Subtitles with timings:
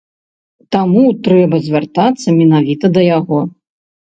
[0.75, 3.39] Таму трэба звяртацца менавіта да яго.